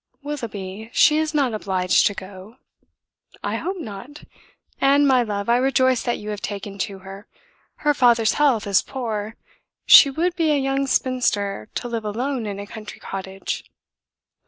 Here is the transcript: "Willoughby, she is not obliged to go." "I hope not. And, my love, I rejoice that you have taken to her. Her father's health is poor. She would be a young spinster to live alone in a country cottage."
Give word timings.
"Willoughby, 0.23 0.89
she 0.93 1.19
is 1.19 1.31
not 1.35 1.53
obliged 1.53 2.07
to 2.07 2.15
go." 2.15 2.57
"I 3.43 3.57
hope 3.57 3.77
not. 3.77 4.23
And, 4.79 5.07
my 5.07 5.21
love, 5.21 5.47
I 5.47 5.57
rejoice 5.57 6.01
that 6.01 6.17
you 6.17 6.31
have 6.31 6.41
taken 6.41 6.79
to 6.79 6.97
her. 7.05 7.27
Her 7.75 7.93
father's 7.93 8.33
health 8.33 8.65
is 8.65 8.81
poor. 8.81 9.35
She 9.85 10.09
would 10.09 10.35
be 10.35 10.53
a 10.53 10.57
young 10.57 10.87
spinster 10.87 11.69
to 11.75 11.87
live 11.87 12.03
alone 12.03 12.47
in 12.47 12.57
a 12.57 12.65
country 12.65 12.99
cottage." 12.99 13.63